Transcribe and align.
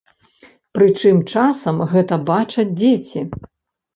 Прычым 0.77 1.19
часам 1.33 1.77
гэта 1.93 2.19
бачаць 2.31 2.67
дзеці. 2.79 3.21